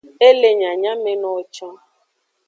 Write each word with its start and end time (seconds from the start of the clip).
E 0.27 0.29
le 0.39 0.49
nyanyamenowo 0.59 1.41
can. 1.55 1.75